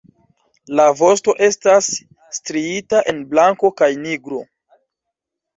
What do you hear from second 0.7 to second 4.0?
La vosto estas striita en blanko kaj